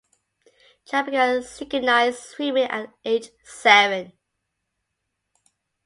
Chan 0.87 1.05
began 1.05 1.43
synchronized 1.43 2.17
swimming 2.23 2.63
at 2.63 2.91
age 3.05 3.29
seven. 3.43 4.13